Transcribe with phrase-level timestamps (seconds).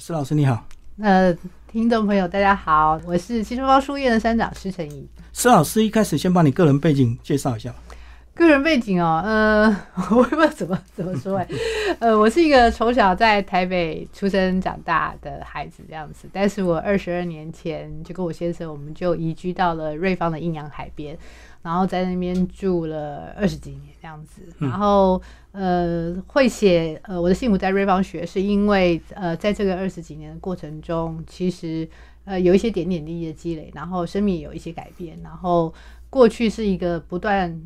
[0.00, 0.64] 施老师你好。
[0.98, 1.36] 呃，
[1.70, 5.06] 听众朋友大家好，我是新春猫书院的山长施成怡。
[5.34, 7.70] 施老师一开始先把你个人背景介绍一下。
[8.32, 9.66] 个人背景哦，呃，
[10.16, 11.46] 我也不知道怎么怎么说哎，
[12.00, 21.14] 呃，我是一个从小在台北出生长大的孩子这样子，但是我二十二年前就跟我先生，我们就移居到了瑞芳的阴阳海边，
[21.62, 25.20] 然后在那边住了二十几年这样子，然后
[25.52, 31.88] 呃，会写呃我的幸福在瑞芳学，是因为呃在这个二十几年的过程中，其实
[32.24, 35.72] 呃有一些点点滴滴的积累，然后生命有一些改变，然后
[36.08, 37.60] 过去是一个不断。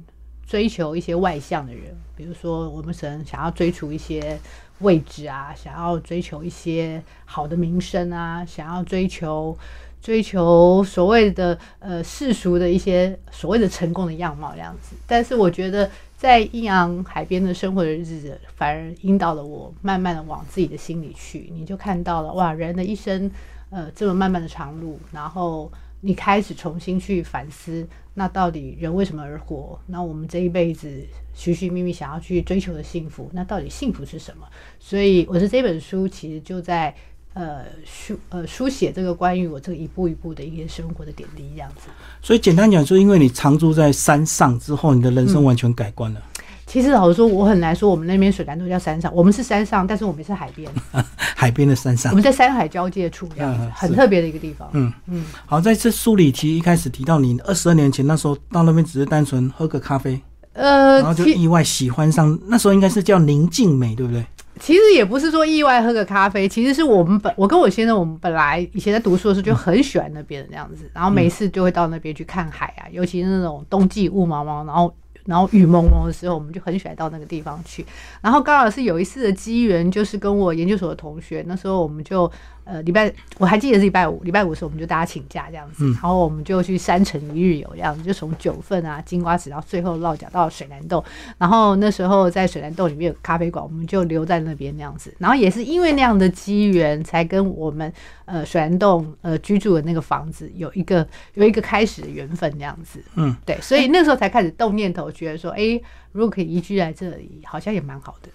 [0.46, 4.38] 追求一些外向的人，比如说我们可能想要追逐一些
[4.80, 9.56] 位置啊，想要追求一些好的名声啊，想要追求
[10.04, 14.94] 追求所谓的呃世俗的一些所谓的成功的样貌这样子。
[15.06, 21.50] 但是我觉得在阴阳海边的生活的日子，反而引导了我慢慢的往自己的心里去。
[21.54, 23.30] 你就看到了哇，人的一生
[23.70, 25.72] 呃这么漫漫的长路，然后。
[26.06, 29.80] 你开始重新去反思，那到底人为什么而活？
[29.86, 31.02] 那我们这一辈子
[31.32, 34.46] 寻寻觅觅想要去追求的幸福，那到底幸福是什么？
[34.78, 36.94] 所以，我是这本书其实就在
[37.34, 41.88] 呃书呃书写这个关于我这个一步一步的一些生活的点滴这样子。
[42.22, 46.22] 所以简单讲，说因为你常住在山上之后，你的人生完全改观了。
[46.66, 50.68] 其实老实说，我很难说我们那边水南都叫山上，我们是山上，但是我们是海边，
[51.16, 54.68] 海边的山上，我们在山海交界处，这样子很特别的一个地方。
[54.72, 60.18] 嗯嗯，好，在这书里提一开始提到你二十二年前那时候到那边只是单纯喝个咖啡，
[60.54, 64.24] 呃，然后就意外喜欢上，那时候应该是叫宁静美，对不对？
[64.58, 74.94] 其实也不是说意外喝个咖啡，其实是我们本我跟我先生，我们本来以前在读书的时候就很喜欢那边的那样子，然后每次就会到那边去看海啊，尤其是那种冬季雾茫茫，然后。
[75.24, 77.84] 然后雨蒙蒙的时候，我们就很喜欢到那个地方去。
[78.20, 82.30] 然后刚好是有一次的机缘，就是跟我研究所的同学，那时候我们就。
[82.66, 91.04] 呃，礼拜我还记得是礼拜五，礼拜五的时候我们就大家请假这样子，然后我们就去山城一日游这样子，就从九份啊、金瓜石，然后最后落脚到水南洞，
[91.36, 97.92] 然后那时候在水南洞里面有咖啡馆，我们就留在那边那样子，然后也是因为那样的机缘，才跟我们
[98.24, 105.80] 呃水南洞呃居住的那个房子有一个有一个开始的缘分这样子，嗯，对，所以那时候才开始动念头，觉得说，哎，
[106.12, 108.28] 如果可以移居来这里，好像也蛮好的。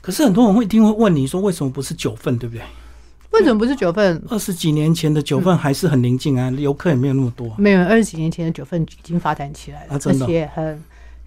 [0.00, 2.62] 可是很多人会一定会问你说，为什么不是九份，对不对？
[3.30, 4.22] 为什么不是九份？
[4.28, 7.52] 二十几年前的九份还是很宁静啊，游客也没有那么多。
[7.58, 10.80] 没有，二十几年前的九份已经发展起来了，而且很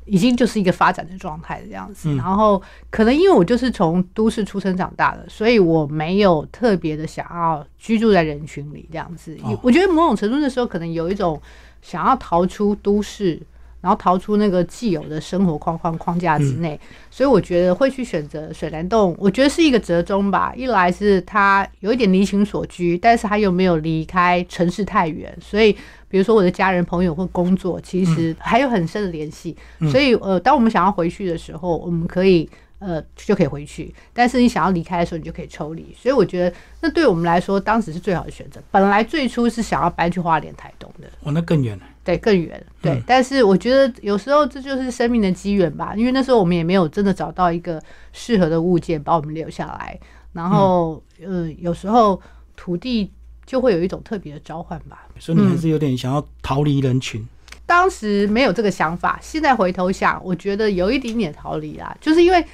[0.05, 2.15] 已经就是一个发展的状态这样子。
[2.15, 9.37] 然后可能因为我就是从都市出生长大的，所以我没有特别的想要居住在人群里这样子。
[9.61, 11.41] 我觉得某种程度的时候，可能有一种
[11.81, 13.41] 想要逃出都市。
[13.81, 16.79] 然后逃出那个既有的生活框框框架之内，
[17.09, 20.53] 所以我觉得会去选择水帘洞，我觉得是一个折中吧。
[20.55, 25.71] 一来是它有一点离情所居，但是它又没有离开城市太远，所以
[26.09, 29.55] 比如说我的家人、朋友或工作，其实还有很深的联系。
[29.91, 32.49] 所以呃，当我们想要回去的时候，我们可以。
[32.79, 33.93] 呃，就可以回去。
[34.13, 35.95] 但是你想要离开的时候，你就可以抽离。
[35.97, 38.61] 所以我觉得，那对我们来说，当时是最好的选择。
[38.69, 41.07] 本来最初是想要搬去花莲台东的。
[41.23, 41.83] 哦，那更远了。
[42.03, 42.63] 对，更远。
[42.81, 45.93] 对，但是我觉得有时候这就是生命的机缘吧。
[45.97, 47.81] 因为那时候我们也没有真的找到一个
[48.13, 49.99] 适合的物件把我们留下来。
[50.31, 52.21] 然后，呃，有时候
[52.55, 53.11] 土地
[53.43, 55.07] 就会有一种特别的召唤吧。
[55.17, 57.27] 所以你还是有点想要逃离人群。
[57.65, 62.45] 当时没有这个想法，现在回头想，我觉得有一点点逃离啦，就是因为。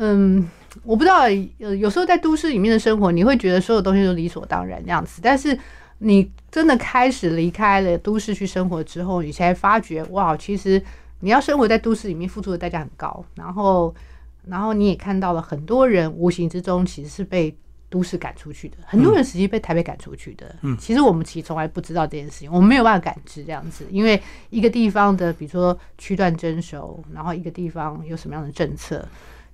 [0.00, 0.48] 嗯，
[0.84, 1.22] 我不知道，
[1.58, 5.20] 呃，有时候在都市里面的生活，你会觉得所有东西都理所当然这样子。
[5.22, 5.58] 但是
[5.98, 10.80] 你真的开始离开了都市去生活之后，你才发觉，哇，其实
[11.20, 13.24] 你要生活在都市里面，付出的代价很高。
[13.34, 13.92] 然后，
[14.46, 17.52] 然后你也看到了很多人无形之中其实是被
[17.90, 20.54] 都市赶出去的，很多人实际被台北赶出去的。
[20.62, 29.04] 嗯，其实我们其实从来不知道这件事情，我们没有办法感知这样子，因为一个地方的，比如说区段征收，然后一个地方有什么样的政策。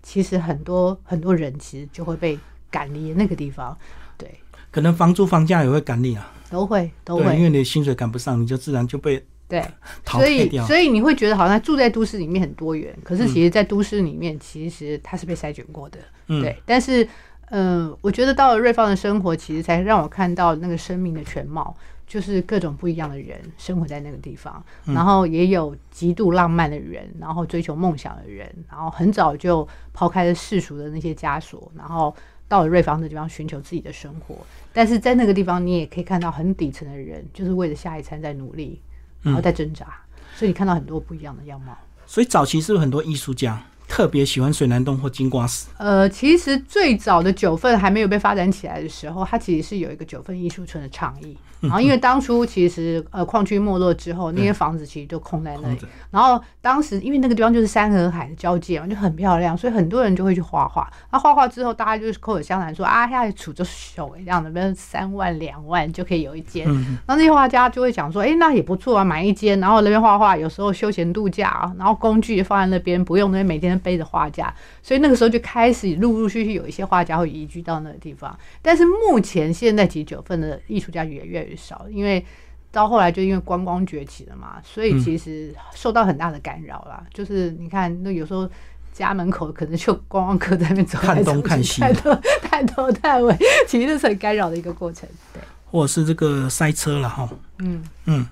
[0.05, 2.39] 其实很多很多人其实就会被
[2.71, 3.77] 赶离那个地方，
[4.17, 4.31] 对，
[4.71, 9.65] 可能房租房价也会赶你啊，都会都会，因为你的薪水赶不上，你就自然就被对
[10.07, 16.57] 所以所以你会觉得好像住在都市里面很多元，可是其实，在都市里面，其实它是被筛选过的，对。
[16.67, 17.09] 但是，
[17.51, 21.77] 嗯，我觉得到了瑞芳的生活，其实才让我看到那个生命的全貌。
[22.07, 32.15] 就是各种不一样的人生活在那个地方，然后也有极度浪漫的人，然后追求梦想的人，然后很早就抛开了世俗的那些枷锁，然后
[32.47, 34.37] 到了瑞芳的地方寻求自己的生活。
[34.73, 38.81] 但是在那个地方，你也可以看到很底层的人，就是为了下一餐在努力，
[39.23, 39.87] 然后在挣扎。
[40.35, 41.77] 所以你看到很多不一样的样貌。
[42.07, 43.63] 所以早期是不是很多艺术家？
[43.95, 45.69] 特别喜欢水南洞或金瓜石？
[45.79, 51.39] 呃，其实最早的九份还没有被发展起来的时候，它其实是有一个九份艺术村的倡议。
[51.61, 55.79] 然后因为当初其实呃矿区没落之后，那些房子其实都空在那里。
[56.11, 60.93] 然后当时因为那个地方就是山和海的交界嘛，就很漂亮，所以很多人就会去画画。
[61.11, 66.69] 那画画之后，大家就是口口相传说啊，现在处着手这样的，比如三万两万就可以有一间。
[67.07, 74.53] 那那些画家就会讲说，哎，那也不错啊，买一间，然后那边画画，有时候休闲度假啊，然后工具放在那边，不用那边每天背着画架。
[74.83, 78.37] 所以那个时候就开始陆陆续续有一些画家会移居到那个地方。
[78.61, 82.25] 但是目前现在其实九份的艺术家也越来越少，因为
[82.73, 87.05] 到后来就因为观光崛起了嘛，所以其实受到很大的干扰啦。
[87.13, 88.51] 就是你看，那有时候
[88.93, 93.37] 家门口可能就观光客在那边走看东 看西，探头探头探尾，
[93.69, 95.09] 其实是很干扰的一个过程。
[95.33, 95.41] 对，
[95.71, 97.29] 或者是这个塞车了哈。
[97.59, 98.27] 嗯嗯。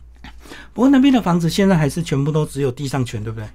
[0.75, 3.49] 不过那边的房子现在还是全部都只有地上权，对不对？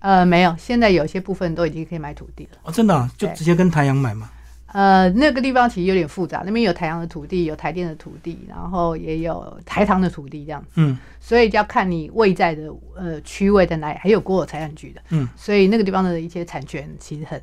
[0.00, 2.58] 呃，没有，现在有些部分都已经可以买土地了。
[2.62, 4.30] 哦，真的，就直接跟台阳买吗？
[4.66, 10.68] 呃，那个地方其实有点复杂，那边有台阳的土地，有台电的土地，然后也有台糖的土地这样子。
[10.74, 15.00] 嗯，所以就要看你位在的呃区位在哪里，还有国有财产局的。
[15.08, 17.42] 嗯，所以那个地方的一些产权其实很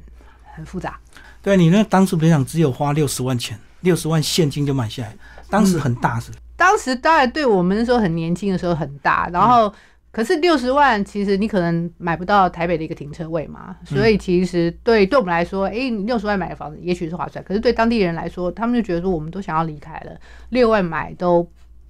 [0.53, 0.99] 很复杂。
[1.41, 5.15] 对你那当时别想只有花六十万钱，六十万现金就买下来，
[5.49, 6.31] 当时很大是？
[6.55, 9.73] 当时当然对我们那时候很年轻的时候很大，然后。
[10.15, 17.43] 可是六十万，其实你可能买不到台北的一个停车位嘛，所以其实对对我们来说，哎，你六十万买的房子也许是划算。
[17.43, 20.17] 可是对当地人来说，他们就觉得说，我们都想要离开了，
[20.51, 21.45] 六万买都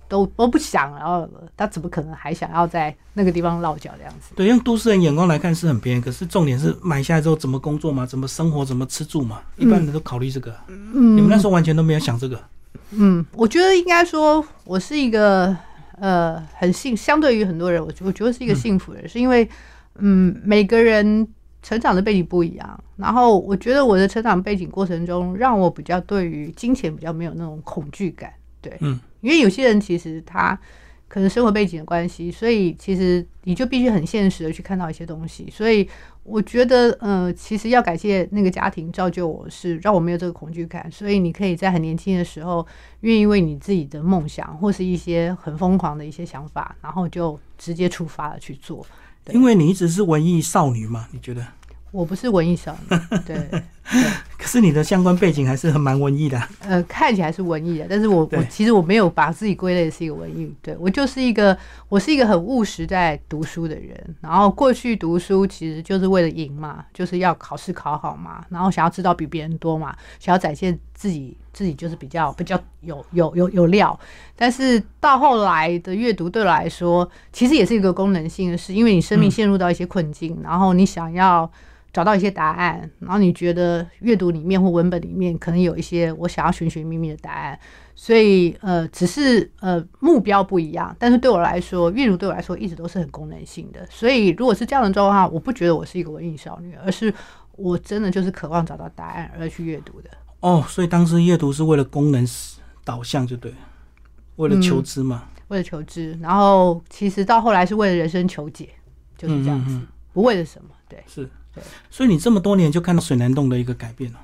[0.08, 4.34] 都都不想，然后他怎么可能还想要在那个地方落脚这样子？
[4.36, 10.52] 对，用都市人眼光来看是很便宜，可是重点是买下来之后怎么工作嘛，怎么生活，怎么吃住嘛，一般人都考虑这个。
[10.68, 12.42] 嗯，你们那时候完全都没有想这个。
[12.90, 15.56] 嗯，我觉得应该说，我是一个。
[16.00, 19.48] 呃，很幸，相对于很多人，我我觉得是一个幸福人，是因为，
[19.96, 21.28] 嗯，每个人
[21.62, 28.32] 成长的背景不一样，然后我觉得我的成长背景过程中，让我比较对于金钱比较没有那种恐惧感，
[28.62, 30.60] 对，嗯，因为有些人其实他。
[31.16, 35.50] 可能生活背景的关系，所以其实你就必须很现实的去看到一些东西。
[35.50, 35.88] 所以
[36.24, 40.92] 我觉得，呃，其实要感谢那个家庭造就我是让我没有这个恐惧感。
[40.92, 42.68] 所以你可以在很年轻的时候，
[43.00, 48.86] 愿意为你自己的梦想或是一些很疯狂的一些想法，然后就直接出发了去做。
[49.32, 51.48] 因为你一直是文艺少女嘛，你觉得？
[51.92, 53.64] 我不是文艺少女，对。
[54.38, 56.40] 可是你的相关背景还是很蛮文艺的。
[56.60, 61.58] 呃，看起来是文艺的，但是我我其实我没有把自己归类是一个文艺，对我就是一个
[61.90, 64.16] 我是一个很务实在读书的人。
[64.22, 73.98] 然后过去读书其实就是为了赢嘛，就是要考试考好嘛，然后想要知道比别人多嘛，想要展现自己自己就是比较比较有有有有料。
[74.36, 81.50] 但是到后来的阅读对我来说，其实也是一个功能性的事，因为你生命陷入到一些困境，然后你想要。
[81.96, 87.58] 找到一些答案，然后你觉得阅读里面或文本里面可能有一些我想要寻寻觅觅的答案，
[87.96, 93.88] 所以呃，只是呃目标不一样，但是对我来说，阅读对我来说一直都是很功能性的。
[93.90, 97.14] 所以如果是这样的状况，我不觉得我是一个文艺少女，而是
[97.54, 100.10] 我真的就是渴望找到答案而去阅读的。
[100.42, 102.28] 哦，所以当时阅读是为了功能
[102.84, 103.54] 导向就对，
[104.36, 106.12] 为了求知嘛，为了求知。
[106.22, 108.68] 然后其实到后来是为了人生求解，
[109.18, 109.80] 就是这样子，
[110.12, 111.30] 不为了什么，对，是。
[111.90, 114.20] 所以你这么多年就看到水南洞的一个改变了，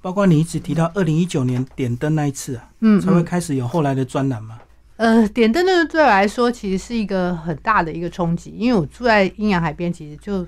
[0.00, 4.58] 包括你一直提到二零一九年点灯那一次啊，嗯，才会开始有后来的专栏嘛。
[4.96, 10.46] 呃，点灯的对我来说其实是一个很大的一个冲击，因为我住在阴阳海边，其实就。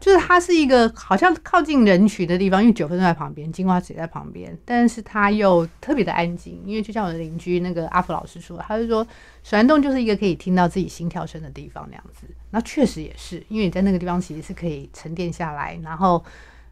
[0.00, 6.62] 就是它是一个好像靠近人群的地方，因为九份在旁边，金花池也在旁边，但是它又特别的安静。
[6.64, 9.04] 因为就像我的邻居那个阿福老师说，他就说
[9.42, 12.26] 水南洞就是一个可以听到自己心跳声的地方那样子。
[12.50, 16.24] 那确实也是，因为你在那个地方其实是可以沉淀下来，然后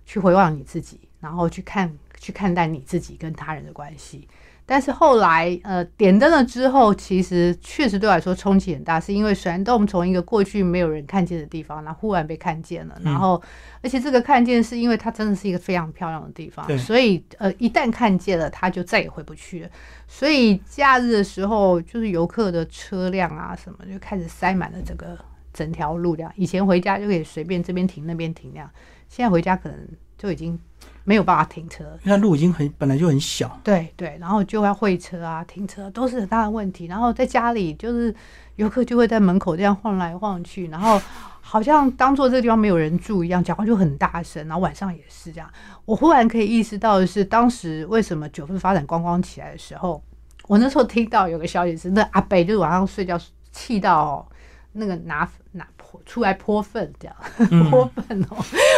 [0.04, 4.28] 去回望你自己，然后去看去看待你自己跟他人的关系。
[4.68, 13.40] 但是后来，呃，点灯了之后，其实确实对我来说冲击很大，是因为水洞从一个过去没有人看见的地方，然后忽然被看见了，然后，
[13.80, 19.70] 而且这个看见是因为它真的是一个非常漂亮的地方，所以，呃，一旦看见了，它就再也回不去了。
[20.08, 25.16] 所以假日的时候，就是游客的车辆啊什么就开始塞满了这个
[25.52, 26.32] 整条路，这样。
[26.34, 28.68] 以前回家就可以随便这边停那边停那样，
[29.08, 29.78] 现在回家可能
[30.18, 30.58] 就已经。
[31.06, 33.58] 没有办法停车，因为路已经很本来就很小。
[33.62, 36.86] 对对，然后就要会车啊，停车都是很大的问题。
[36.86, 38.12] 然后在家里，就是
[38.56, 41.00] 游客就会在门口这样晃来晃去，然后
[41.40, 44.44] 好像当做这个地方没有人住一样，讲话就很大声。
[44.48, 45.48] 然后晚上也是这样。
[45.84, 50.02] 我忽然可以意识到的是，当时为什么九份发展观光起来的时候，
[50.48, 53.16] 我那时候听到有个消息是，那阿北就是晚上睡觉
[53.52, 54.28] 气到
[54.72, 55.64] 那个拿拿。
[56.04, 57.16] 出来泼粪这样
[57.70, 58.36] 泼粪哦。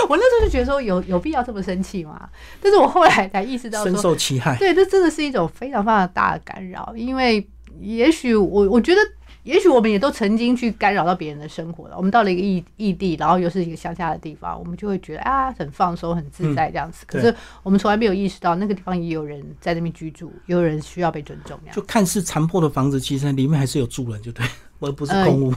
[0.09, 2.29] 我那时候就觉得说有有必要这么生气吗？
[2.63, 4.57] 但是我后来才意识到，深受其害。
[4.57, 7.49] 对，这真的是一种非常非常大的干扰，因为
[7.81, 9.01] 也许我我觉得。
[9.45, 11.97] 也许我们也都曾经去干扰到别人的生活了。
[11.97, 17.07] 我们到了一个异异地，然后又是一个乡下的地方，我们就会觉得啊，很放松、很自在这样子。
[17.07, 21.59] 可是我们从来没有意识到，那个地方也有人在那边居住，也有人需要被尊重。
[21.73, 24.45] 就看似残破的房子，其实里面还是有住人，就对，
[24.81, 25.55] 而不是空屋。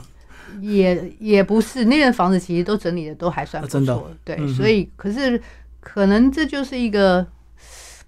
[0.60, 4.10] 也也不是，那边房子其实都整理的都还算不错。
[4.24, 5.40] 对，所以可是
[5.80, 7.26] 可能这就是一个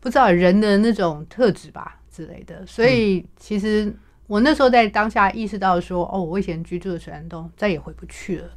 [0.00, 2.64] 不知道人的那种特质吧之类的。
[2.67, 3.95] 所以其实。
[4.26, 8.49] 我那时候在当下意识到说，哦，我以前居住的水帘洞再也回不去了，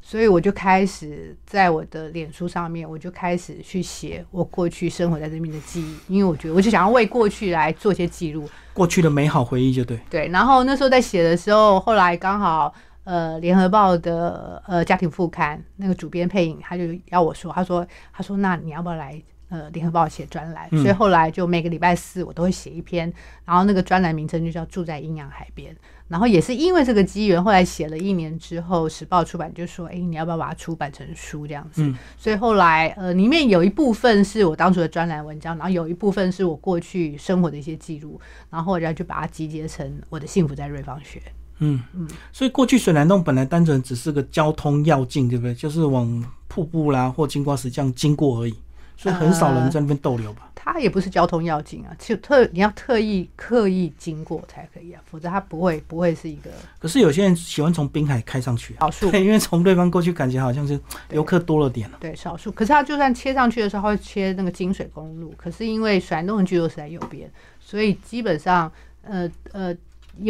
[0.00, 10.00] 所以我就开始在我的脸书上面，我就开始去写我过去生活在这边的记忆，因为我觉得我就想要为过去来做些记录，过去的美好回忆就对。
[10.08, 12.72] 对，然后那时候在写的时候，后来刚好
[13.04, 19.22] 呃，联合报的呃家庭副刊那个主编配影，他就要我说，他说他说那你要不要来？
[19.52, 23.12] 呃，联合报写专栏，所以后来就每个礼拜四我都会写一篇，
[23.44, 25.76] 然后那个专栏名称就叫住在阴阳海边。
[26.06, 41.20] 然后也是因为这个机缘，后来写了一年之后，时报出版就说：“哎，你要不要把它出版成书这样子？”所以后来呃，里面有一部分是我当初的专栏文章，然后有一部分是我过去生活的一些记录，然后后来就把它集结成我的幸福在瑞芳学。
[41.60, 45.54] 嗯嗯，所以过去水南洞本来单纯只是个交通要径，对不对？
[45.54, 48.54] 就是往瀑布啦或金瓜石这样经过而已。
[48.96, 50.50] 所以很少人在那边逗留吧？
[50.54, 56.50] 它也不是交通要径啊，就特你要特意刻意经过才可以啊，否则它不会不会是一个。
[56.78, 60.78] 可是有些人喜欢从滨海开上去，少数， 对，因为从对方过去感觉好像是
[61.12, 62.52] 游客多了点了对，少数。
[62.52, 69.74] 可是他就算切上去的时候，会切那个金水公路，可是因为水南洞的居都是在右边，所以基本上，呃呃，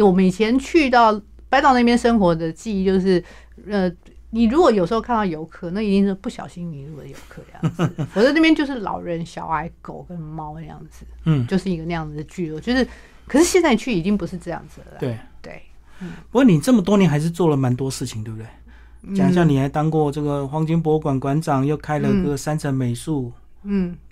[0.01, 1.19] 我们以前去到
[1.49, 3.23] 白岛那边生活的记忆就是，
[3.67, 3.91] 呃。
[4.33, 7.95] 你如果有时候看到游客，那一定是不小心迷路的游客这样子。
[8.15, 12.57] 我在那边就是老人、小孩、狗跟猫那样子，嗯，就是一个那样子的聚落。
[12.57, 12.87] 就是，
[13.27, 14.97] 可是现在去已经不是这样子了。
[15.01, 15.61] 对对，
[15.99, 16.11] 嗯。
[16.31, 19.13] 不过你这么多年还是做了蛮多事情，对不对？
[19.13, 23.40] 讲一下，你还当过这个黄金博物馆馆长，又开了个三层美术，嗯，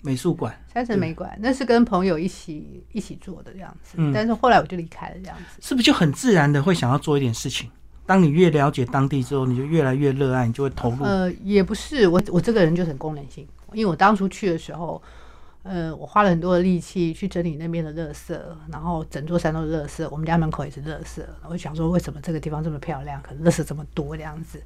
[0.02, 0.54] 美术馆。
[0.72, 5.60] 三层美馆那是跟朋友一起一起做的这样子，但是后来我就离开了这样子。
[5.60, 7.70] 是不是就很自然的会想要做一点事情？
[8.06, 11.04] 当你越了解当地之后，你就越来越热爱，你就会投入。
[11.04, 15.00] 呃，也不是，我我这个人就很功能性，因为我当初去的时候，
[15.62, 18.36] 呃，我花了很多的力气去整理那边的垃圾，
[18.72, 21.22] 然后整座山都是垃圾，我们家门口也是垃圾。
[21.48, 24.60] 我想说，为什么这个地方这么漂亮，可能垃圾这么多这样子？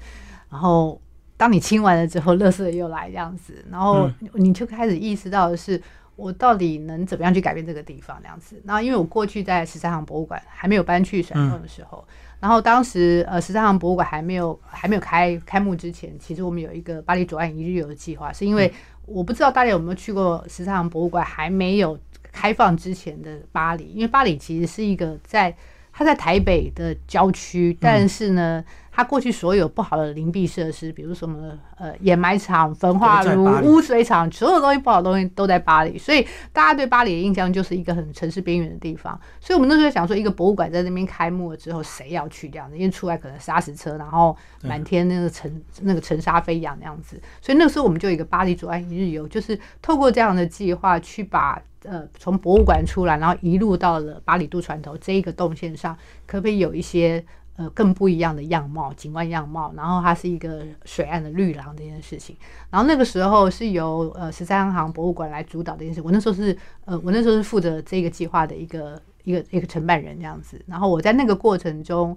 [0.50, 0.99] 然后
[1.37, 5.81] 当你清完了之后，垃圾又来这样子，然后你就开始意识到的是，
[6.14, 8.61] 我到底能怎么样去改变这个地方这样子？
[8.64, 12.07] 那因为我过去在十三行博物馆还没有搬去山洞的时候。
[12.38, 18.73] 然后当时呃十三行博物馆还没有还没有开开幕之前，其实我们有一个巴黎左岸一日游的计划，是因为
[19.05, 21.99] 我不知道大家有没有去过十三行博物馆还没有
[22.31, 25.57] 开放之前的巴黎，因为巴黎其实是一个在
[25.93, 28.64] 它在台北的郊区，但是呢。
[28.96, 39.20] 它过去所有不好的灵璧设施，比如什么呃掩埋场、焚化炉、污水厂，所有东西不好的东西都在巴黎，所以大家对巴黎的印象就是一个很城市边缘的地方。
[39.40, 42.78] 所以我们那时候想说，一个博物馆在那边开幕了之后，谁要去这样子？
[42.78, 47.20] 因为出来可能砂石车，然后满天那个尘那个尘沙飞扬那样子。
[47.42, 57.24] 所以那个时候我们就有一个巴黎左岸一日游，就是透过这样的计划去把呃从博物馆出来，然后一路到了巴黎渡船头这一个动线上，可不可以有一些？
[57.56, 62.37] 呃，更不一样的样貌，景观样貌，然后它是一个水岸的绿廊这件事情。
[62.70, 66.02] 然后那个时候是由呃十三行博物馆来主导这件事。
[66.02, 70.61] 我那时候是呃，我那时候是负责这个计划的一个一个一个承办人这样子。
[70.66, 72.16] 然后我在那个过程中。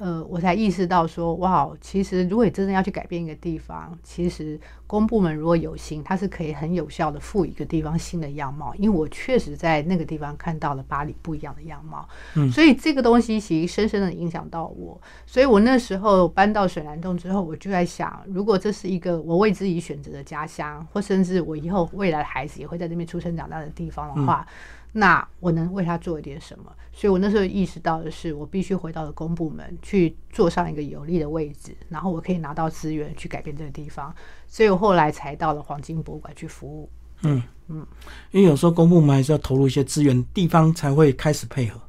[0.00, 8.74] 呃，我才意识到说，哇，其实如果你真的要去改变一个地方，其实公部门如果有心，它是可以很有效的赋予一个地方新的样貌。
[8.76, 14.98] 因为我确实在那个地方看到了巴黎不一样的样貌，嗯，所以这个东西其实深深的影响到我。
[15.26, 24.46] 所以我那时候搬到水南洞之后，我就在想，如果这是一个我为自己选择的家乡，或甚至我以后未来的孩子也会在那边出生长大的地方的话。
[24.92, 26.72] 那我能为他做一点什么？
[26.92, 34.12] 所以我那时候意识到的是，我必须回到了公部门去坐上一个有利的位置，然后我可以拿到资源去改变这个地方。
[34.46, 36.90] 所以我后来才到了黄金博物馆去服务。
[37.22, 37.86] 嗯嗯，
[38.32, 41.80] 因为有时候公部门还是要投入一些资源，地方才会开始配合。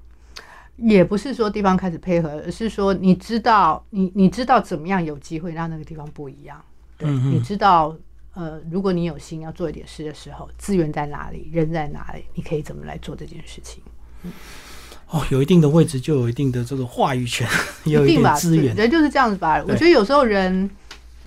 [0.77, 6.63] 也不是说地方开始配合，而是说你知道，你你知道怎么样有机会让那个地方不一样。
[6.99, 7.97] 嗯，你知道。
[8.33, 13.83] 呃，如果你有心要做一点事的时候，资源在哪里，人在哪里，你可以怎么来做这件事情？
[15.09, 17.47] 哦，有一定的位置就有一定的这个话语权，
[17.85, 19.63] 有一定资源，人就是这样子吧。
[19.67, 20.69] 我觉得有时候人。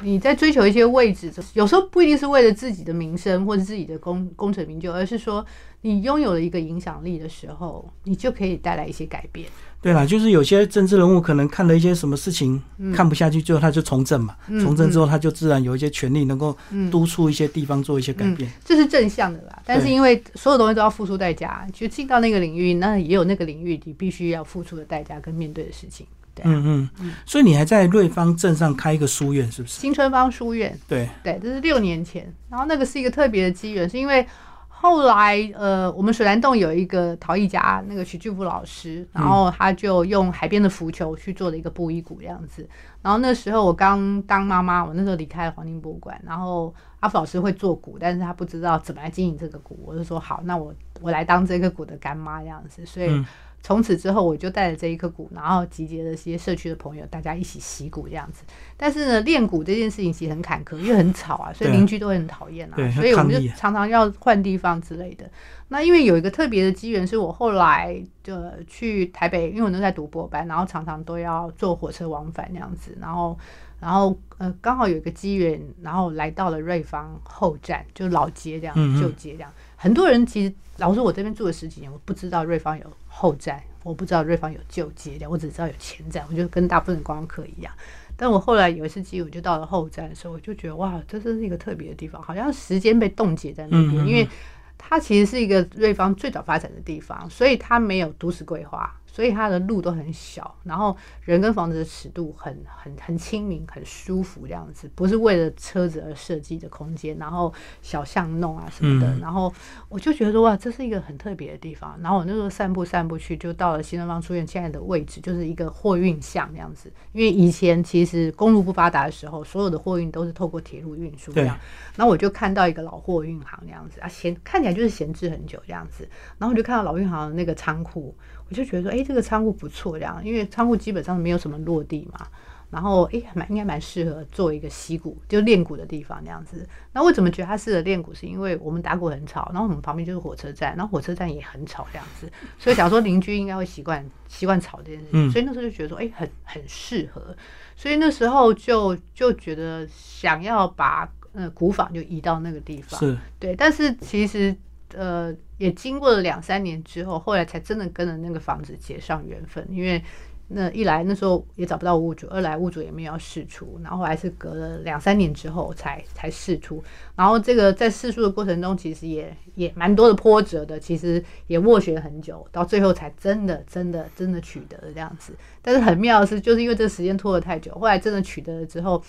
[0.05, 5.45] 你在追求一些位置，有时候不一定是为了自己的名声或者自己的功功成名就，而是说
[5.81, 9.49] 你拥有了一个影响力的时候，你就可以带来一些改变。
[9.81, 12.63] 对啦，就是有些政治人物可能看了一些什么事情
[12.95, 14.35] 看不下去，最后他就从政嘛。
[14.63, 16.57] 从政之后，他就自然有一些权利，能够
[16.91, 18.51] 督促一些地方做一些改变。
[18.65, 19.63] 这是正向的啦。
[19.67, 26.07] 但是因为所有东西都要付出代价，就进到那个领域，那也有那个领域你必须要付出的代价跟面对的事情。
[26.45, 29.81] 嗯嗯，所以你还在瑞芳镇上开一个书院，是不是？
[29.81, 30.77] 新春芳书院。
[30.89, 34.27] 对对，这是六年前，然后那个是一个特别的机缘，是因为
[34.69, 42.69] 后来呃，我们水南洞有一个陶艺家，那个徐巨富老师，然后他就用海边的浮球去做了一个布衣鼓这样子。
[43.01, 53.25] 然后那时候我刚当妈妈，我那时候离开了黄金博物馆，然后阿福老师会做鼓，但是他不知道怎么来经营这个鼓，我就说好，那我我来当这个鼓的干妈这样子，所以。
[53.65, 58.45] 从此之后，我就带着这一颗鼓，然后集结了一些社区的朋友，大家一起习鼓这样子。
[58.77, 62.77] 但是呢，练鼓这件事情其实很坎坷，因为很吵啊，所以邻居都会很讨厌啊。
[62.91, 65.25] 所以我们就常常要换地方之类的。
[65.69, 72.95] 那因为有一个特别的机缘，是我后来就去台北，因为我都在读博班，然后常常都要坐火车往返那样子。
[73.01, 73.39] 然后，
[73.81, 79.51] 然后呃，刚好有一个机缘，然后来到了瑞芳后站，就老街这样，旧街这样。
[79.75, 82.85] 很多人其实老实说，我这边住了十几年，我不知道瑞芳有。
[83.17, 87.73] 后站，我不知道瑞芳有旧街的，我只知道有前站，我就跟大部分观光客一样。
[88.17, 94.29] 但我后来有一次机会，我就到了后站的时候，我就觉得哇，这真是一个特别的地方，好像时间被冻结在那边，因为
[94.77, 98.93] 它其实是一个瑞芳最早发展的地方，所以它没有都市规划。
[99.15, 109.55] 所以它的路都很小，然后人跟房子的尺度很很很亲民，很舒服这样子，不是为了车子而设计的空间，然后小巷弄啊什么的，然后
[109.89, 111.97] 我就觉得哇，这是一个很特别的地方。
[112.03, 116.93] 然后我那时候散步散步去，就到了新东方书院现在的位置，就是一个货运巷这样子。
[117.13, 121.57] 因为以前其实公路不发达的时候，所有的货运都是透过铁路运输这样。
[121.95, 126.09] 然后我就看到一个老货运行那样子啊，闲看起来就是闲置很久这样子。
[126.37, 128.13] 然后我就看到老运行的那个仓库。
[128.49, 132.27] 我就觉得说，哎，这个仓库不错，这样，因为仓库基本上没有什么落地嘛，
[132.71, 136.69] 然后，哎，蛮应该蛮适合做一个溪谷，就练鼓的地方那样子。
[136.93, 138.13] 那为什么觉得它适合练鼓？
[138.13, 147.35] 是因为我们打鼓很吵，然后我们旁边就是火车站，然后火车站也很吵这样子，所以想说邻居应该会习惯习惯吵这件事情，所以那时候就觉得说，哎，很很适合，
[147.77, 154.55] 所以那时候就就觉得想要把呃古坊就移到那个地方，是对，但是其实。
[154.97, 159.67] 呃，也经过了两三年之后，后来才真的跟了那个房子结上缘分。
[159.71, 160.03] 因为
[160.49, 166.85] 那一来那时候也找不到屋主，二来屋主也没有要试出，然后还是隔了两三年之后才才试出。
[167.17, 175.35] 然后这个在试出的过程中，其实也也蛮多的波折的，其实也斡旋很久，到最后才真的真的真的取得了这样子。
[175.63, 179.03] 但是很妙的是，就是因为这个时间拖得太久，后来真的取得了之后，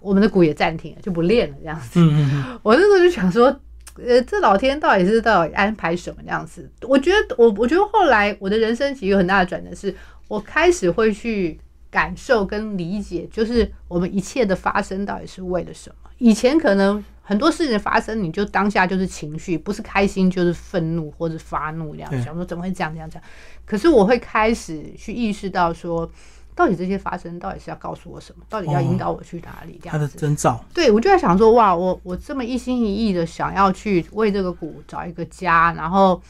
[0.00, 2.00] 我们的鼓也暂停了，就不练了这样子。
[2.62, 3.60] 我那时候就想说。
[4.04, 6.70] 呃，这老天到底是到底安排什么样子？
[6.82, 9.94] 我觉得，我我觉得后来我的人生其实有很大的转折，是
[10.28, 11.58] 我开始会去
[11.90, 16.10] 感受跟理解，就是我们一切的发生到底是为了什么。
[16.18, 23.24] 以前可能很多事情发生，你就当下就是情绪，不是开心就是愤怒或者发怒这样，想说怎么会这样这样这样。
[23.64, 26.10] 可是我会开始去意识到说。
[26.56, 28.42] 到底这些发生，到底是要告诉我什么？
[28.48, 29.78] 到底要引导我去哪里？
[29.82, 30.08] 这样子。
[30.14, 30.64] 的征兆。
[30.72, 36.20] 对，我就在想说，哇，我我这么一心一意的想要去为这个股找一个家，然后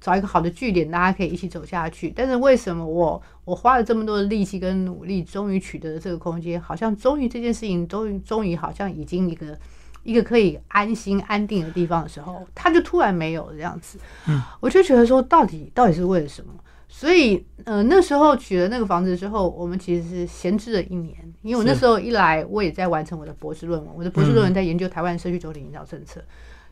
[0.00, 2.10] 找一个好的据点，大家可以一起走下去。
[2.16, 6.58] 但是为什么我我花了这么多的力气跟努力，终于取得了这个空间？
[6.58, 9.58] 好像终于这件事情，终于终于好像已经一个
[10.02, 13.98] 一个可以安心安定的地方的时候，他就突然没有了这样子。
[14.28, 16.52] 嗯，我就觉得说，到底到底是为了什么？
[16.96, 21.12] 所以，呃，那时候取了那个房子之后，我们其实是闲置了一年。
[21.42, 23.94] 因为我那时候一来，我也在完成我的博士论文。
[23.96, 26.20] 我的博士论文在研究台湾社区酒店营造政策，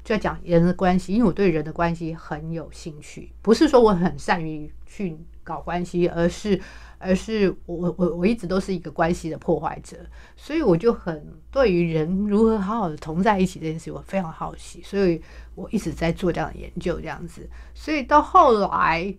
[0.05, 1.13] 就在讲人的关系。
[1.13, 6.59] 因为我对人的关系很有兴趣，不是说我很善于去搞关系，而是，
[6.99, 9.97] 而是我我我我一直都是一个关系的破坏者。
[10.37, 14.81] 所以我就很对于人如何好好的同在一起这件事，我非常好奇。
[14.85, 15.21] 所以
[15.57, 17.51] 我一直在做这样的研究，这样子。
[17.75, 19.13] 所以到后来。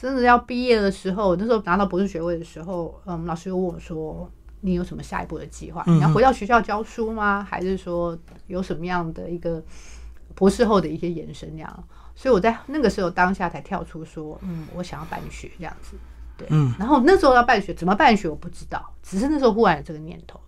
[0.00, 4.26] 真的要毕业的时候，那时候拿到博士学位的时候，嗯，老师又问我说
[4.62, 5.84] ：“你有什么下一步的计划？
[5.86, 7.46] 你要回到学校教书吗？
[7.46, 9.62] 还是说有什么样的一个
[10.34, 11.50] 博士后的一些延伸？
[11.50, 11.84] 这样？”
[12.16, 15.98] 所以我在那个时候当下才跳出说：“嗯，我想要办学这样子。”
[16.38, 16.72] 对，嗯。
[16.78, 20.40] 然后那时候要办学，怎么办学我不知道，只是那时候忽然有这个念头，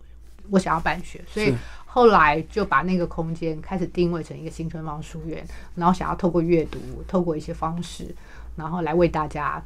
[0.49, 1.53] 我想要办学，所以
[1.85, 8.15] 后来就把那个空间开始定位成一个新春方书院，然后想要透过阅读，透过一些方式。
[8.55, 9.63] 然后来为大家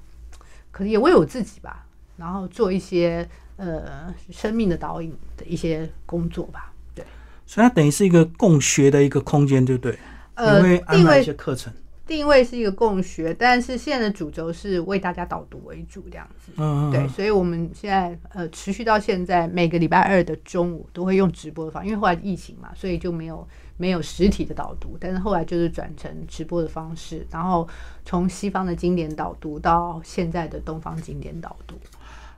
[0.71, 1.85] 可能也为我自己吧，
[2.17, 6.71] 然后做一些呃生命的导引的一些工作吧。
[6.95, 7.05] 对，
[7.45, 9.97] 所以它等于是一个共学的一个空间，对不对？
[10.35, 11.73] 呃，定位一些课程。
[12.05, 16.53] 定位是一个共学，但是现在的主轴是为大家导读为主，这样子。
[16.55, 23.45] 嗯对，所以我们现在呃持续到现在，每个礼拜二的中午都会用直播的方，因为后来疫情嘛，所以就没有
[23.77, 27.67] 没有实体的导读，但是后来就是转成直播的方式，然后
[28.03, 31.75] 从西方的经典导读到现在的东方经典导读。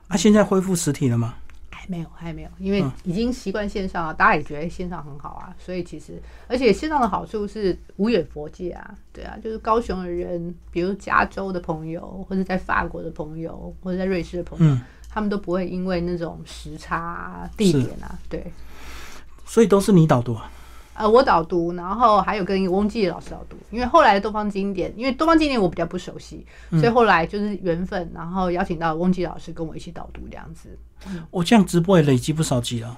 [0.08, 1.34] 啊，现在恢复实体了吗？
[1.70, 14.76] 还没有，还没有，因为已经习惯线上了，大家也觉得线上很好啊，所以其实，而且线上的好处是无远佛界啊，对啊，就是高雄的人，比如加州的朋友，或者在法国的朋友，或者在瑞士的朋友，
[15.08, 18.52] 他们都不会因为那种时差、地点啊，对，
[19.46, 20.50] 所以都是你导读啊。
[21.00, 30.78] 呃，我导读，然后还有跟翁继老师导读，因为后来的东方经典，因为东方经典我比较不熟悉，所以后来就是缘分，然后邀请到翁继老师跟我一起导读这样子。
[31.30, 32.94] 我这样直播也累积不少集了，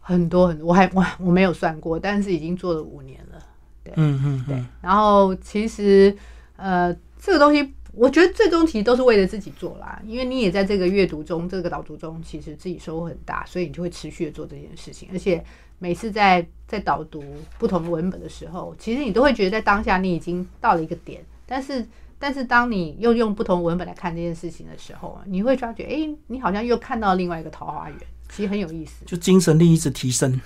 [0.00, 3.38] 很多很多，我还我我没有算过，但是已经做了五年了。
[3.84, 4.64] 对，嗯嗯对。
[4.80, 6.16] 然后其实
[6.56, 15.44] 呃，这个东西我觉得最终其实都是为了自己做啦，因为你也在这个阅读中，这个导读中，其实自己收获很大，所以你就会持续的做这件事情，而且。
[15.78, 17.22] 每次在在导读
[17.58, 21.86] 不同文本的时候，其实你都会觉得在当下你已经到了一个点，但是
[22.18, 27.98] 但是当你又用不同文本来看这件事情的时候，你会发觉，哎，你好像又看到另外一个桃花源，
[28.30, 30.40] 其实很有意思，就精神力一直提升。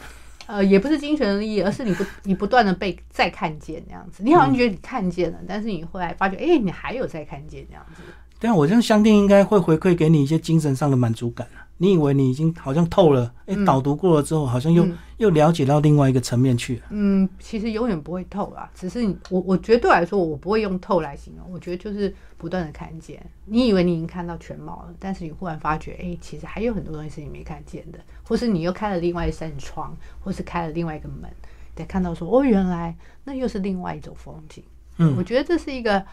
[0.51, 8.03] 呃，也不是精神力，而是你不你不断的被再看见那样子，你好像觉得你看见了，但是你后来发觉，哎，你还有再看见这样子。
[8.41, 11.70] 对啊，我这样相定应该会回馈给你一些精神上的满足感啊。
[11.83, 16.83] 你以为你已经好像透了，哎，导读过了之后，好像又又了解到另外一个层面去了。
[16.91, 21.51] 嗯，其实永远不会透啦，只是我我觉得对来说，我不会用透来形容。
[21.51, 23.19] 我觉得就是不断的看见。
[23.47, 31.31] 你以为你已经看到全貌了，但是你忽然发觉，哎，其实还有很多东西是你没看见的，或是你又开了另外一扇窗，或是开了另外一个门，
[31.75, 34.63] 得看到说，哦，原来那又是另外一种风景。
[34.99, 36.05] 嗯，我觉得这是一个。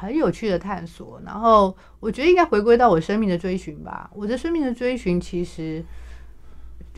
[0.00, 4.10] 很有趣的探索，然后我觉得应该回归到我生命的追寻吧。
[4.14, 5.84] 我的生命的追寻，其实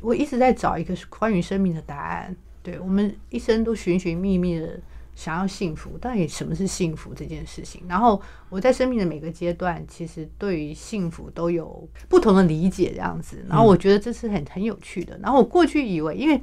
[0.00, 2.34] 我一直在找一个关于生命的答案。
[2.62, 4.78] 对我们一生都寻寻觅觅的
[5.16, 7.82] 想要幸福，到底什么是幸福这件事情？
[7.88, 13.44] 然后我在生命的每个阶段，其实对于幸福都有不同的理解，这样子。
[13.48, 15.18] 然后我觉得这是很很有趣的。
[15.20, 16.40] 然后我过去以为，因为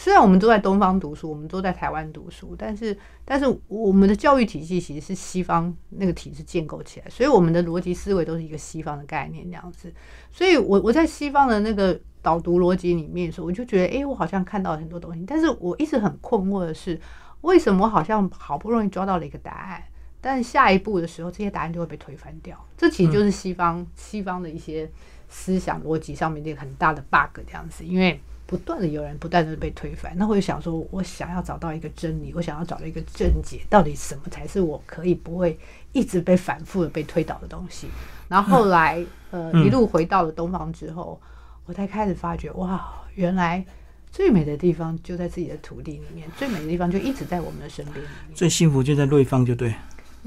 [0.00, 9.92] 虽然我们都在东方读书，我们都在台湾读书，但是但是我们的教育体系其实是西方那个体制建构起来，所以我们的逻辑思维都是一个西方的概念这样子。
[10.30, 17.00] 所以我我在西方的那个导读逻辑里面的时候，我就觉得，哎，我好像看到了很多东西，但是我一直很困惑的是，
[17.40, 19.82] 为什么我好像好不容易抓到了一个答案，
[20.20, 22.56] 但下一步的时候，这些答案就会被推翻掉？
[22.76, 24.88] 这其实就是西方西方的一些
[25.28, 28.20] 思想逻辑上面一个很大的 bug 这样子，因为。
[28.48, 35.58] 不断的有人不断的被推翻，那我就想说，我想要找到一个真理，我想要找到一个正解，到底什么才是我可以不会
[35.92, 37.88] 一直被反复的被推倒的东西？
[38.26, 41.20] 然后后来，呃，一路回到了东方之后，
[41.66, 43.62] 我才开始发觉，哇，原来
[44.10, 48.02] 最美的地方就在自己的土地里面，最美的地方就一直在我们的身边，
[48.34, 49.74] 最幸福就在瑞芳，就对。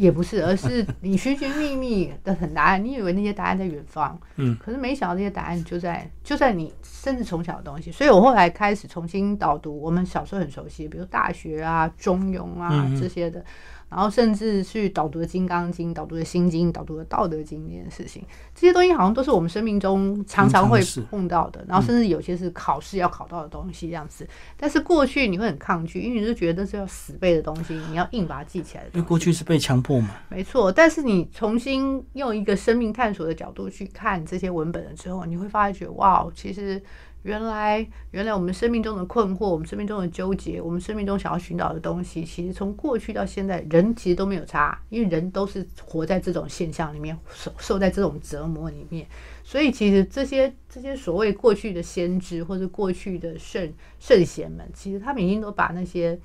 [0.02, 7.92] 也不是，而是 你寻寻觅觅的很答案，你以为那些答案在远方，嗯，可是没想到这些答案就在就在你甚至从小的东西。
[7.92, 13.46] 所以我后来开始重新导读我们小时候很熟悉，比如大学啊、中庸啊这些的。
[13.92, 18.24] 然后甚至去导读的《金刚经》、导读的《心经》、导读的《道德经》这件事情，
[18.56, 21.64] 这些东西好像都是我们生命中常常会碰到的。
[21.68, 24.26] 然后甚至有些是考试要考到的东西这样子。
[24.56, 28.86] 但是过去你会很抗拒，因为你就觉得是要死背的东西，你要硬把它记起来。
[28.94, 30.12] 因为过去是被强迫嘛。
[30.30, 36.82] 没错，但是你重新用一个生命探索的角度去看这些文本了之后，你会发觉，哇，其实。
[37.24, 49.06] 原来，原来我们生命中的困惑，我们生命中的纠结，我们生命中想要寻找的东西，其实从过去到现在，人其实都没有差，因为人都是活在这种现象里面，受受在这种折磨里面。
[49.44, 56.20] 所以，其实这些这些所谓过去的先知或者过去的圣圣贤们，其实他们已经都把那些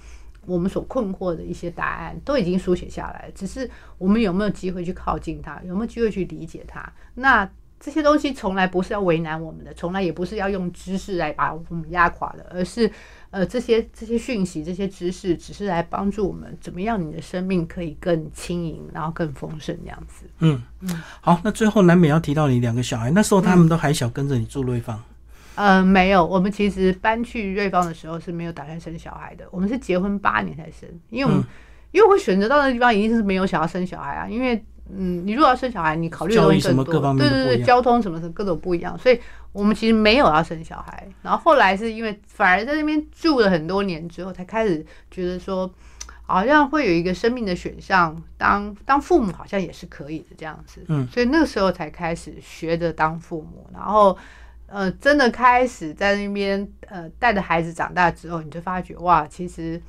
[0.47, 6.91] 我们所困惑的一些答案都已经书写下来，只是我们有没有机会去靠近它，有没有机会去理解它？
[7.15, 7.51] 那。
[7.87, 12.91] 这些东西从来不是要为难我们的，从来也不是要用知识来把我们压垮的，而是，
[13.31, 20.27] 呃，这些这些讯息、这些知识，只是来帮助我们怎么样，你的生命可以更轻盈，然后更丰盛这样子。
[20.41, 25.01] 嗯嗯，好，那最后难免要提到你两个小孩，那时候他们都还小，跟着你住瑞芳。
[25.55, 31.47] 呃，没有，我们其实搬去瑞芳的时候是没有打算生小孩的，我们是结婚八年才生，因为我们
[31.93, 34.61] 因为我选择到的地方一定是没有想要生小孩啊，因为。
[34.89, 39.21] 嗯，你如果要生小孩，你考虑的东西更多，对对对，交通什么什么各种不一样，所以
[39.53, 41.09] 我们其实没有要生小孩。
[41.23, 45.69] 然后后来是因为反而在那边住了很多年之后，才开始觉得说，
[46.23, 50.85] 好像会有一个生命的选项，当当父母好像也是可以的这样子。
[50.89, 54.17] 嗯，所以那个时候才开始学着当父母，然后
[54.67, 59.83] 呃，真的开始在那边呃带着孩子长大之后，你就发觉哇，其实。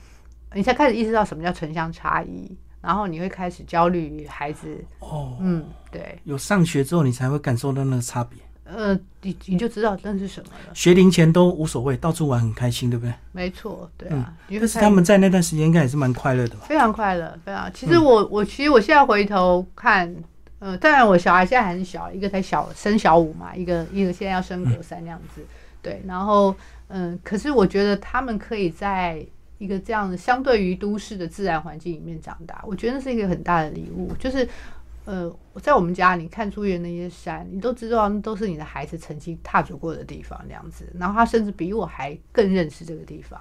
[0.53, 4.83] 你才开始意识到什么叫城乡差异，然后你会开始焦虑孩子。
[4.99, 8.39] 哦，嗯，对，有上学之后，你才会感受到那个差别。
[8.69, 10.75] 呃，你你就知道那是什么了。
[10.75, 13.13] 学龄前都无所谓，到处玩很开心，对不对？
[13.31, 14.33] 没错，对啊。
[14.49, 16.65] 但是他们在那段时间应该也是蛮快乐的吧？
[16.67, 17.71] 非常快乐，非常。
[17.73, 20.13] 其实我我其实我现在回头看，
[20.59, 25.41] 呃，当然我小孩现在还很小，一个才小升小五嘛，一个一个现在要升国三那样子。
[25.81, 26.53] 对，然后
[26.89, 29.25] 嗯，可是我觉得他们可以在。
[29.57, 34.13] 一个这样的相对于都市的自然环境里面长大，我觉得是一个很大的礼物。
[34.19, 34.47] 就是，
[35.05, 40.87] 呃，在我们家，你看出去那些山，你都知道都是你的孩子曾经踏足过的地方，这样子。
[40.99, 43.39] 然后他甚至比我还更认识这个地方。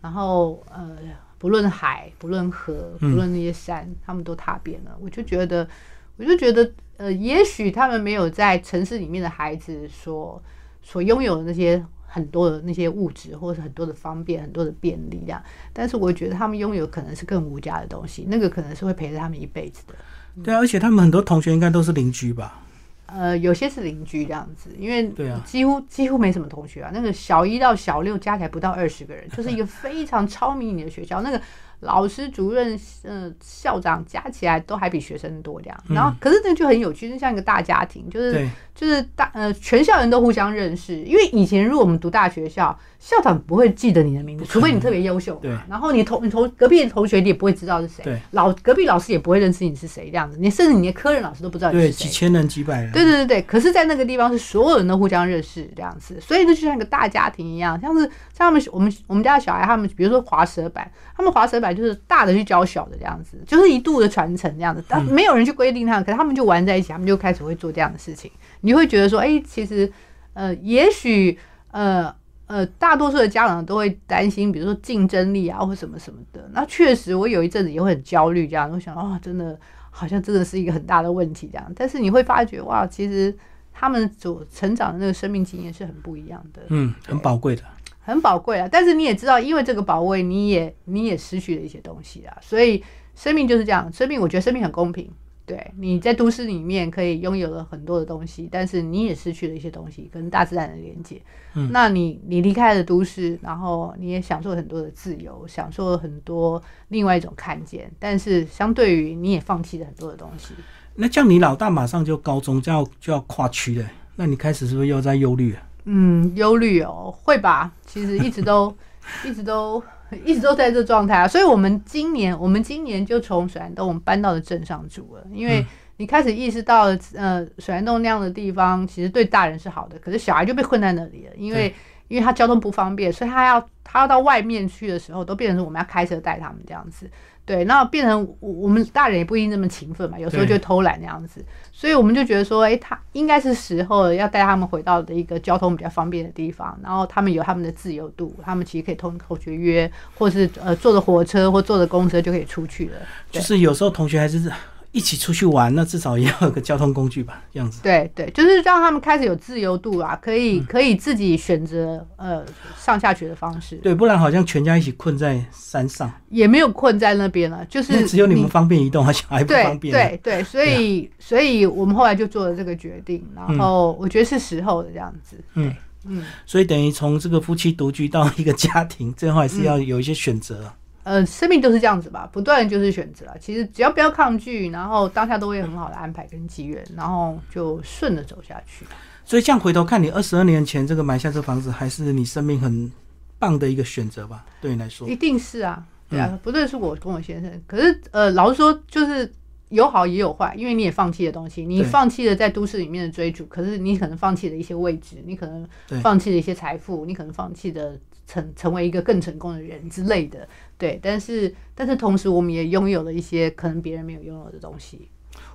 [0.00, 0.96] 然后，呃，
[1.38, 4.96] 不论海，不论河，不论那些山，他们都踏遍了。
[5.00, 5.68] 我就觉得，
[6.16, 10.40] 我就觉得，呃，也许他们没有在城市里面的孩子所
[10.82, 11.84] 所拥有的那些。
[12.16, 15.42] 很多的那些物质，或者是很多的方便，很多的便利，这样。
[15.74, 19.94] 但是我觉得他们拥有可能是更无价的东西，那个可能是会陪着他们一辈子的。
[20.42, 22.62] 对啊，而且他们很多同学应该都是邻居吧？
[23.04, 26.90] 呃，有些是邻居这样子，因为对啊，几乎几乎没什么同学啊。
[26.94, 31.20] 那个小一到小六加起来不到二十个人，就是一个非常超迷你的学校。
[31.20, 31.38] 那个。
[31.80, 40.96] 老师、主任、呃，校长加起来都还比学生多这样，然后可是那就很有趣，就像一个大家庭，就是就是大呃，全校人都互相认识。
[41.02, 45.34] 因为以前如果我们读大学校，校长不会记得你的名字，除非你特别优秀。
[45.36, 48.02] 对，然后你同你同隔壁的同学你也不会知道是谁。
[48.04, 51.92] 对，老隔壁老师也不会认识你是谁这样子，你甚至你连科任老师都不知道你是谁。
[51.92, 52.92] 几千人、几百人。
[52.92, 62.46] 对对对对，可是，在那个地方是所有人都互相认识这样子，所以那就像一个大家庭一样，像是像他们我们我们家的小孩，他们比如说滑蛇板，他们滑蛇板就是大的去。
[62.46, 68.30] 教小的这样子，就是一度的传承这样子，但没有人去规定他们，可是他们就玩在一起，他们就开始会做这样的事情。
[68.60, 69.92] 你会觉得说，哎，其实，
[70.32, 71.36] 呃，也许，
[71.72, 72.14] 呃
[72.46, 76.48] 呃，大多数的家长都会担心，比如说竞争力啊，或什么什么的。
[76.52, 79.58] 那确实，我有一阵子也会很焦虑，这样，我想，哦，真的，
[79.90, 81.72] 好像真的是一个很大的问题这样。
[81.74, 83.36] 但是你会发觉，哇，其实
[83.72, 87.62] 他们所成长的那个生命经验是很不一样的，嗯，很宝贵的。
[88.06, 92.38] 很宝贵啊，但是你也知道，因为这个宝贵，你也你也失去了一些东西啊。
[92.40, 92.82] 所以
[93.16, 95.10] 生命就是这样，生命我觉得生命很公平。
[95.44, 101.20] 对，你在都市里面可以拥有了很多的东西，但是你也失去了一些东西，跟大自然的连接。
[101.54, 110.54] 嗯，那你你离开了都市，然后你也享受了很多的自由，享受了很多另外一种看见，但是相对于你也放弃了很多的东西。
[110.96, 115.62] 那像你老大马上就高中就要就要跨区了，那你开始是不是又在忧虑啊？
[115.86, 117.72] 嗯，忧虑哦，会吧？
[117.86, 118.74] 其实一直都，
[119.24, 119.82] 一直都，
[120.24, 121.26] 一直都在这状态啊。
[121.26, 125.24] 所以，我们今年，我们今年就从水帘洞我们搬到了镇上住了。
[125.32, 125.64] 因为
[125.98, 131.32] 你开始意识到，呃，水帘洞那样的地方，其实对大人是好的，可是小孩就被困在那里了。
[131.36, 131.72] 因为，
[132.08, 137.08] 因为他交通不方便，所以他要他要到外面去的时候，都变成是我们要开车带他们这样子。
[137.44, 149.88] 对，那变成我们大人也不一定那么勤奋嘛，有时候就偷懒那样子，所以我们就觉得说，哎，他应该是时候要带他们回到的一个交通比较方便的地方，然后他们有他们的自由度，他们其实可以通同学约，
[150.18, 152.98] 或是呃坐着火车或坐着公车就可以出去了。
[153.30, 154.50] 就是有时候同学还是。
[154.96, 157.82] 一起出去玩，那至少也要有个交通工具吧，这样子。
[157.82, 162.42] 对对，就是让他们开始有自由度啊，可以可以自己选择呃
[162.78, 163.76] 上下学的方式。
[163.76, 169.92] 对，不然好像全家一起困在山上，也没有困在那边了，就是只有你们方便移动，而小孩不方便。
[169.92, 175.36] 对对，所以所以我们后来就做了这个决定，然后我觉得是时候的这样子。
[175.56, 175.74] 嗯
[176.06, 180.72] 嗯，所以等于从这个夫妻独居到一个家庭，最后还是要有一些选择。
[181.06, 183.24] 呃，生命就是这样子吧，不断就是选择。
[183.40, 188.84] 其实只要不要抗拒，然后当下都会很好的安排跟机缘，然后就顺着走下去。
[189.24, 192.90] 所以这样回头看你二十二年前这个买下这房子，还是你生命很
[193.38, 194.44] 棒的一个选择吧？
[194.60, 197.62] 对你来说，一定是啊，对啊，不论是我跟我先生。
[197.68, 199.32] 可是呃，老实说，就是
[199.68, 205.64] 有好也有坏，因为你也放弃了东西，你放弃了在都市里面的追逐，可是你可能放弃了一些位置，你可能
[206.02, 207.92] 放弃了一些财富，你可能放弃了
[208.26, 210.48] 成成为一个更成功的人之类的。
[210.76, 215.08] 对，但是但是同时，我们也拥有了一些可能别人没有拥有的东西，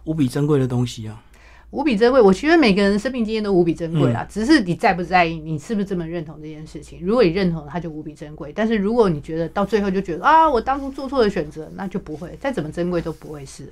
[0.06, 1.24] 无比珍贵的东西啊！
[1.72, 2.22] 无比珍贵。
[2.22, 7.00] 我觉得每个人的生命经验都无比珍贵啊，只是你在不在意，你是不是这么认同这件事情。
[7.02, 13.72] 如果你认同，它就无比珍贵；但是如果你觉得到最后就觉得啊，我当初做错了选择，那就不会，再怎么珍贵都不会是了。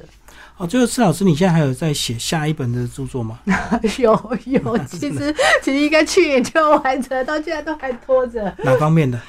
[0.58, 3.40] 哦，最后施老师，你现在还有在写下一本的著作吗？
[4.00, 4.14] 有
[4.46, 8.54] 有，其实其实应该去年就完成，到现在都还拖着。
[8.64, 9.20] 哪方面的？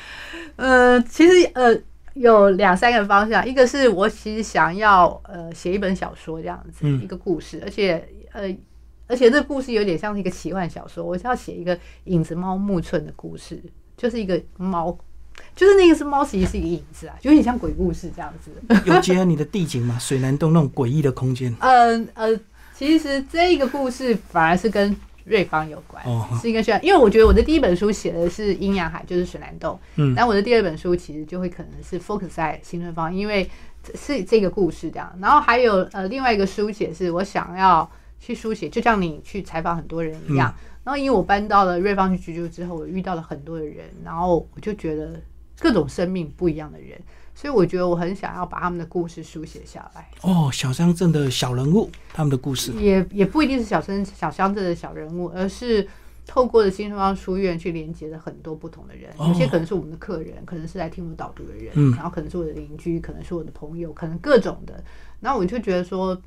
[0.56, 1.76] 呃，其实呃。
[2.14, 8.56] 有两三个方向，一个是我其实想要呃写一本小说这样子一个故事，而且呃
[9.06, 13.60] 而且这个故事有点像是一个奇幻小说，我是要写一个影子猫木村的故事，
[13.96, 14.96] 就是一个猫，
[15.56, 18.50] 就是那个是猫，其实是一个影子啊，有点像鬼故事这样子。
[18.84, 19.98] 有结合你的地景嘛？
[19.98, 21.54] 水南洞那种诡异的空间。
[21.58, 22.38] 嗯呃，
[22.74, 24.96] 其实这个故事反而是跟。
[25.24, 26.02] 瑞芳有关，
[26.40, 33.48] 是一个需要，因为我觉得我的第一本书写的是阴阳海，就是水南洞，嗯，但我的第二本书其实就会可能是 focus 在新瑞芳，因为
[33.94, 35.12] 是这个故事这样。
[35.20, 37.88] 然后还有呃另外一个书写是我想要
[38.20, 40.54] 去书写，就像你去采访很多人一样。
[40.84, 45.20] 然后因为我搬到了瑞芳去居住之后，我遇到了很多的人，然后我就觉得
[45.58, 47.00] 各种生命不一样的人。
[47.34, 50.10] 所以我觉得我很想要把他们的故事书写下来。
[50.20, 55.86] 哦，小乡镇的小人物，他们的故事也也不一定是小村小乡镇的小人物，而是
[56.26, 59.10] 透过的新东方书院去连接了很多不同的人。
[59.18, 64.82] 有些可能是我们的客人，可能是来听我导读的人，然后可能是我的邻居，可能是我的朋友，可能各种的。
[65.20, 66.20] 然后我就觉得说，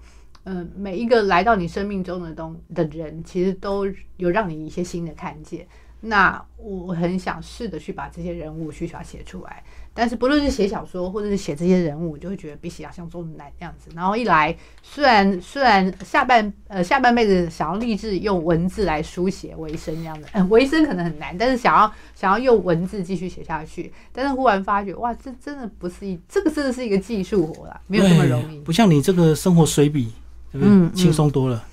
[0.45, 3.86] 嗯，每一个来到你生命中的东的人，其实都
[4.17, 5.65] 有让你一些新的看见。
[6.06, 9.63] 那我很想试着去把这些人物去把它写出来。
[9.93, 13.89] 但是不论是写小说或者是写这些人物，就会觉得比想象中难这样子。
[13.95, 28.60] 然后一来，虽然虽然下半呃下半辈子想要立志用文字来书写为生这样的，嗯，为生可能很难，但是想要想要用文字继续写下去，但是忽然发觉，哇，这真的不是一这个真的是一个技术活啦，没有那么容易。
[28.60, 30.12] 不像你这个生活随笔，
[30.54, 31.63] 嗯，轻松多了。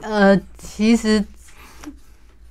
[0.00, 1.24] 呃，其实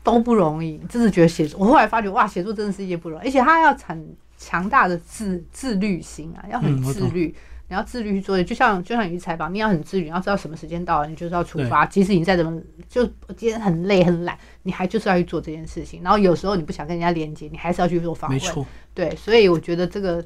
[0.03, 4.01] 都不容易，真的觉得写作，我后来发觉，哇，写作真的是一件不容易，而且它要产。
[4.35, 7.33] 强大的自自律性啊，要很自律，
[7.69, 8.43] 你要自律去做。
[8.43, 11.85] 就像就像你去采访，你要很自律，你要知道什么时间到了，你就是要出发。
[11.85, 13.05] 即使你再怎么就
[13.37, 16.03] 今天很累很懒，你还就是要去做这件事情。
[16.03, 18.37] 然后有时候你不想跟人家连接，你还是要去做访问。
[18.37, 20.21] 没错，对，所以我觉得这个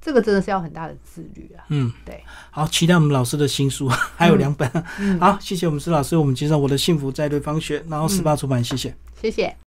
[0.00, 1.64] 这个真的是要很大的自律啊。
[1.68, 2.22] 嗯，对。
[2.50, 4.68] 好，期待我们老师的新书， 还有两本。
[5.20, 9.54] 好，谢谢我们施老师，我们介绍我的幸福在对方学，然后十八出版，谢谢，谢谢。